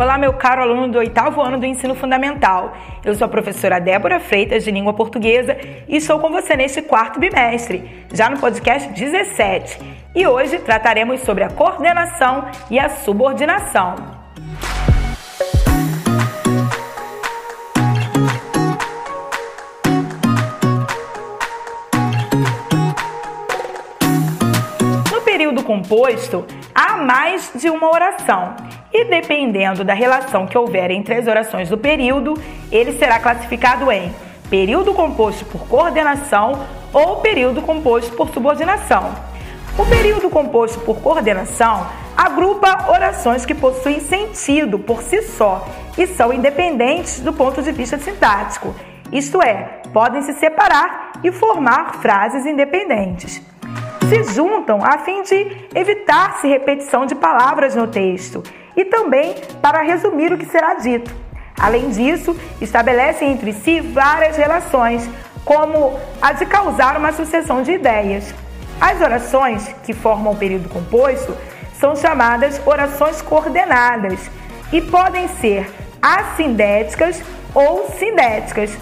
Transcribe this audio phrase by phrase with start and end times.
[0.00, 2.74] Olá, meu caro aluno do oitavo ano do ensino fundamental.
[3.04, 5.54] Eu sou a professora Débora Freitas, de língua portuguesa,
[5.86, 9.78] e estou com você neste quarto bimestre, já no podcast 17.
[10.14, 13.96] E hoje trataremos sobre a coordenação e a subordinação.
[25.12, 28.56] No período composto, há mais de uma oração
[28.92, 32.34] e dependendo da relação que houver entre as orações do período,
[32.70, 34.12] ele será classificado em
[34.48, 39.14] período composto por coordenação ou período composto por subordinação.
[39.78, 45.66] O período composto por coordenação agrupa orações que possuem sentido por si só
[45.96, 48.74] e são independentes do ponto de vista sintático,
[49.12, 53.42] isto é, podem se separar e formar frases independentes.
[54.08, 58.42] Se juntam a fim de evitar-se repetição de palavras no texto
[58.76, 61.10] e também para resumir o que será dito.
[61.58, 65.08] Além disso, estabelecem entre si várias relações,
[65.44, 68.34] como a de causar uma sucessão de ideias.
[68.80, 71.36] As orações que formam o período composto
[71.78, 74.30] são chamadas orações coordenadas
[74.72, 77.22] e podem ser assindéticas
[77.54, 78.76] ou sindéticas.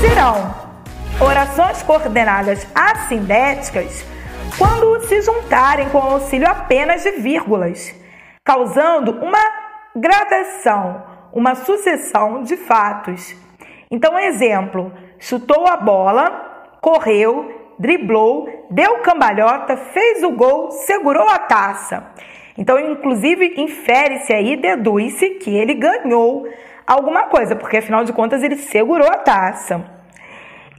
[0.00, 0.52] Serão
[1.20, 4.04] orações coordenadas assindéticas
[4.58, 7.99] quando se juntarem com o auxílio apenas de vírgulas
[8.50, 9.38] causando uma
[9.94, 13.36] gradação, uma sucessão de fatos.
[13.88, 22.04] Então, exemplo: chutou a bola, correu, driblou, deu cambalhota, fez o gol, segurou a taça.
[22.58, 26.48] Então, inclusive, infere-se aí, deduz-se que ele ganhou
[26.84, 29.80] alguma coisa, porque afinal de contas ele segurou a taça.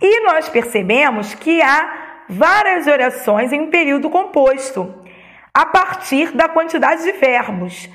[0.01, 5.00] E nós percebemos que há várias orações em um período composto
[5.53, 7.89] a partir da quantidade de verbos.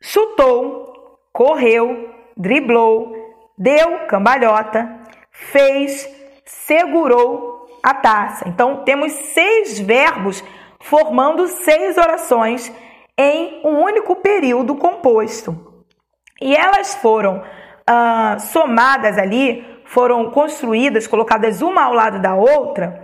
[0.00, 3.14] Chutou, correu, driblou,
[3.58, 5.00] deu cambalhota,
[5.30, 6.08] fez,
[6.44, 8.48] segurou a taça.
[8.48, 10.42] Então, temos seis verbos
[10.80, 12.72] formando seis orações
[13.16, 15.84] em um único período composto.
[16.40, 17.42] E elas foram
[17.86, 23.02] ah, somadas ali, foram construídas, colocadas uma ao lado da outra,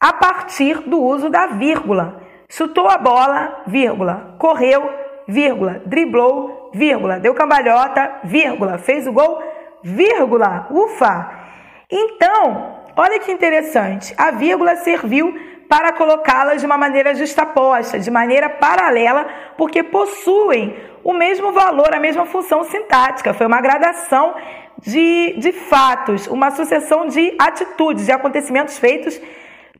[0.00, 2.23] a partir do uso da vírgula
[2.56, 4.88] chutou a bola, vírgula, correu,
[5.26, 9.42] vírgula, driblou, vírgula, deu cambalhota, vírgula, fez o gol,
[9.82, 11.30] vírgula, ufa.
[11.90, 15.34] Então, olha que interessante, a vírgula serviu
[15.68, 19.26] para colocá-las de uma maneira justaposta, de maneira paralela,
[19.58, 23.34] porque possuem o mesmo valor, a mesma função sintática.
[23.34, 24.34] Foi uma gradação
[24.78, 29.20] de, de fatos, uma sucessão de atitudes, de acontecimentos feitos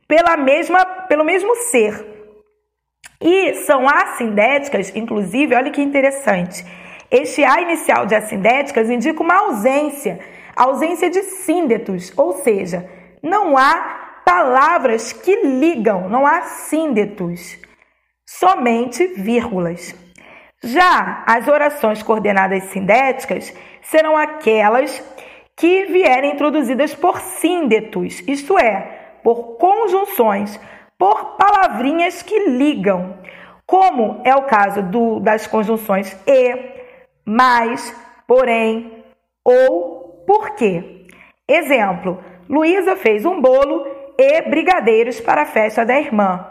[0.07, 2.14] pela mesma, pelo mesmo ser.
[3.21, 6.65] E são assindéticas, inclusive, olha que interessante.
[7.09, 10.19] Este A inicial de assindéticas indica uma ausência,
[10.55, 12.89] ausência de síndetos, ou seja,
[13.21, 17.57] não há palavras que ligam, não há síndetos,
[18.27, 19.95] somente vírgulas.
[20.63, 23.53] Já as orações coordenadas sindéticas
[23.83, 25.03] serão aquelas
[25.55, 30.59] que vierem introduzidas por síndetos, isto é, por conjunções
[30.97, 33.17] por palavrinhas que ligam,
[33.65, 36.55] como é o caso do, das conjunções e,
[37.25, 37.93] mais,
[38.27, 39.03] porém,
[39.43, 41.07] ou, porque.
[41.47, 43.85] Exemplo: Luísa fez um bolo
[44.17, 46.45] e brigadeiros para a festa da irmã.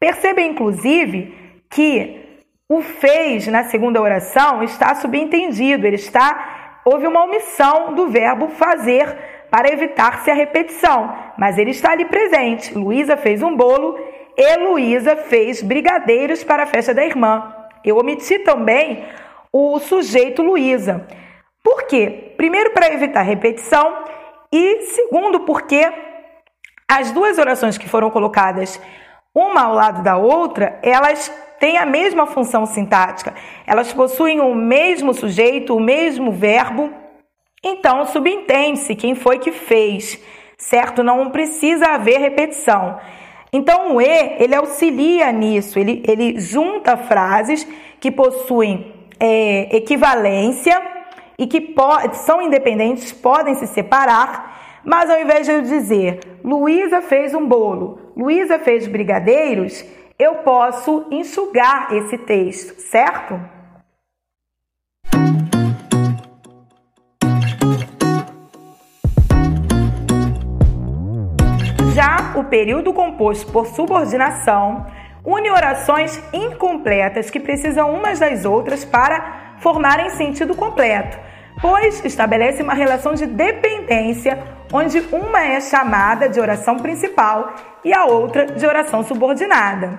[0.00, 7.94] Perceba, inclusive, que o fez na segunda oração está subentendido, ele está houve uma omissão
[7.94, 9.16] do verbo fazer
[9.50, 12.76] para evitar-se a repetição, mas ele está ali presente.
[12.76, 13.98] Luísa fez um bolo
[14.36, 17.54] e Luísa fez brigadeiros para a festa da irmã.
[17.84, 19.04] Eu omiti também
[19.52, 21.06] o sujeito Luísa.
[21.62, 22.34] Por quê?
[22.36, 24.04] Primeiro, para evitar repetição,
[24.52, 25.90] e segundo, porque
[26.90, 28.80] as duas orações que foram colocadas
[29.34, 31.28] uma ao lado da outra, elas
[31.60, 33.34] têm a mesma função sintática.
[33.66, 36.92] Elas possuem o mesmo sujeito, o mesmo verbo
[37.62, 40.18] então, subentende-se quem foi que fez,
[40.56, 41.02] certo?
[41.02, 42.98] Não precisa haver repetição.
[43.52, 47.66] Então, o E, ele auxilia nisso, ele, ele junta frases
[47.98, 50.80] que possuem é, equivalência
[51.38, 51.74] e que
[52.12, 58.12] são independentes, podem se separar, mas ao invés de eu dizer Luísa fez um bolo,
[58.16, 59.84] Luísa fez brigadeiros,
[60.18, 63.57] eu posso enxugar esse texto, certo?
[72.38, 74.86] O período composto por subordinação
[75.24, 81.18] une orações incompletas que precisam umas das outras para formarem sentido completo,
[81.60, 84.38] pois estabelece uma relação de dependência
[84.72, 87.54] onde uma é chamada de oração principal
[87.84, 89.98] e a outra de oração subordinada.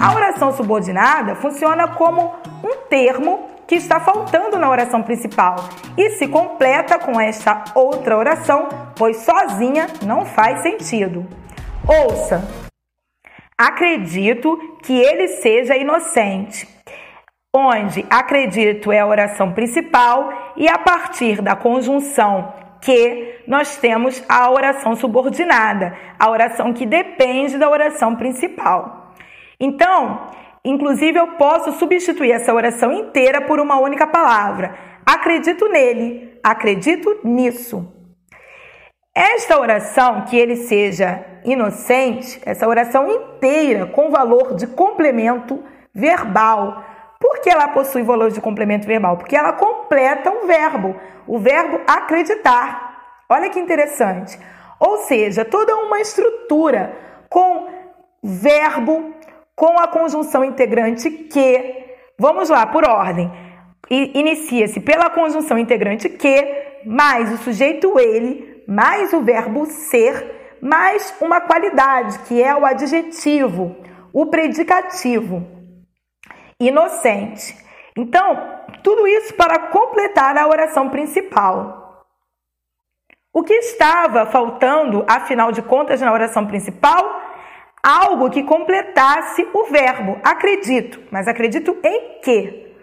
[0.00, 5.56] A oração subordinada funciona como um termo que está faltando na oração principal
[5.96, 11.26] e se completa com esta outra oração, pois sozinha não faz sentido.
[11.88, 12.42] Ouça!
[13.56, 16.68] Acredito que ele seja inocente.
[17.56, 22.52] Onde acredito é a oração principal e a partir da conjunção
[22.82, 29.14] que nós temos a oração subordinada, a oração que depende da oração principal.
[29.58, 30.26] Então,
[30.62, 34.76] inclusive eu posso substituir essa oração inteira por uma única palavra.
[35.06, 37.97] Acredito nele, acredito nisso.
[39.18, 45.60] Esta oração, que ele seja inocente, essa oração inteira com valor de complemento
[45.92, 46.84] verbal.
[47.18, 49.16] Por que ela possui valor de complemento verbal?
[49.16, 50.94] Porque ela completa um verbo,
[51.26, 53.24] o verbo acreditar.
[53.28, 54.38] Olha que interessante.
[54.78, 56.96] Ou seja, toda uma estrutura
[57.28, 57.66] com
[58.22, 59.12] verbo,
[59.56, 61.96] com a conjunção integrante que.
[62.16, 63.28] Vamos lá, por ordem.
[63.90, 71.40] Inicia-se pela conjunção integrante que, mais o sujeito ele, mais o verbo ser, mais uma
[71.40, 73.74] qualidade, que é o adjetivo,
[74.12, 75.42] o predicativo.
[76.60, 77.56] Inocente.
[77.96, 82.04] Então, tudo isso para completar a oração principal.
[83.32, 87.22] O que estava faltando, afinal de contas, na oração principal?
[87.82, 91.00] Algo que completasse o verbo acredito.
[91.10, 92.74] Mas acredito em quê?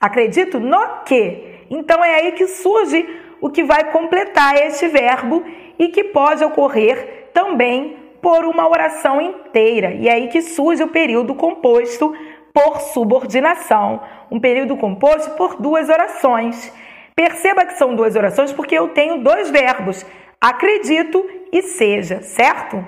[0.00, 1.66] Acredito no quê?
[1.70, 5.42] Então é aí que surge o que vai completar este verbo
[5.76, 9.90] e que pode ocorrer também por uma oração inteira.
[9.90, 12.14] E é aí que surge o período composto
[12.54, 14.00] por subordinação,
[14.30, 16.72] um período composto por duas orações.
[17.16, 20.06] Perceba que são duas orações porque eu tenho dois verbos,
[20.40, 22.84] acredito e seja, certo?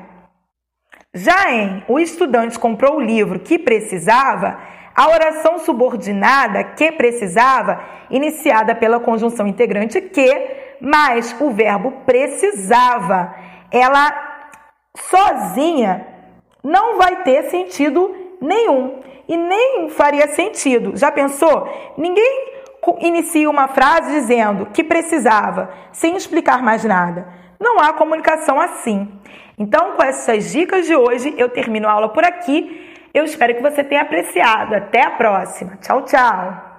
[1.13, 4.61] Já em o estudante comprou o livro que precisava,
[4.95, 7.81] a oração subordinada que precisava,
[8.11, 13.35] iniciada pela conjunção integrante que, mais o verbo precisava,
[13.71, 14.13] ela
[14.97, 16.07] sozinha
[16.63, 20.97] não vai ter sentido nenhum e nem faria sentido.
[20.97, 21.69] Já pensou?
[21.97, 22.55] Ninguém
[23.01, 27.27] inicia uma frase dizendo que precisava, sem explicar mais nada.
[27.59, 29.09] Não há comunicação assim.
[29.59, 32.84] Então, com essas dicas de hoje, eu termino a aula por aqui.
[33.15, 34.75] Eu espero que você tenha apreciado.
[34.75, 35.77] Até a próxima.
[35.77, 36.74] Tchau, tchau.